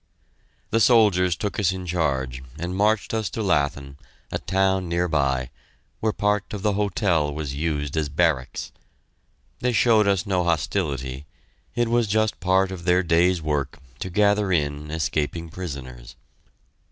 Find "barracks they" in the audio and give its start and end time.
8.09-9.71